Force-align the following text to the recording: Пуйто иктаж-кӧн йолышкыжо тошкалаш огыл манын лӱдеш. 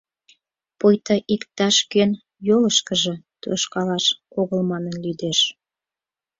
Пуйто 0.79 1.15
иктаж-кӧн 1.33 2.11
йолышкыжо 2.47 3.13
тошкалаш 3.41 4.05
огыл 4.39 4.61
манын 4.71 4.95
лӱдеш. 5.03 5.39